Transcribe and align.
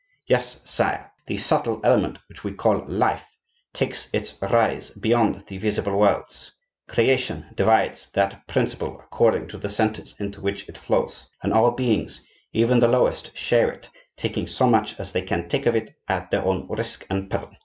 Yes, 0.25 0.59
sire, 0.65 1.11
the 1.27 1.37
subtle 1.37 1.79
element 1.83 2.17
which 2.27 2.43
we 2.43 2.53
call 2.53 2.83
life 2.87 3.21
takes 3.71 4.07
its 4.11 4.33
rise 4.41 4.89
beyond 4.89 5.43
the 5.45 5.59
visible 5.59 5.95
worlds; 5.95 6.51
creation 6.87 7.45
divides 7.53 8.09
that 8.13 8.47
principle 8.47 8.99
according 8.99 9.47
to 9.49 9.59
the 9.59 9.69
centres 9.69 10.15
into 10.17 10.41
which 10.41 10.67
it 10.67 10.75
flows; 10.79 11.29
and 11.43 11.53
all 11.53 11.69
beings, 11.69 12.19
even 12.51 12.79
the 12.79 12.87
lowest, 12.87 13.37
share 13.37 13.69
it, 13.71 13.91
taking 14.17 14.47
so 14.47 14.65
much 14.67 14.99
as 14.99 15.11
they 15.11 15.21
can 15.21 15.47
take 15.47 15.67
of 15.67 15.75
it 15.75 15.93
at 16.07 16.31
their 16.31 16.43
own 16.43 16.65
risk 16.67 17.05
and 17.07 17.29
peril. 17.29 17.51